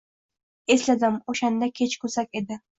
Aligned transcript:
Esladim: 0.77 1.21
o’shanda 1.35 1.71
kech 1.83 1.97
kuzak 2.07 2.43
edi 2.45 2.63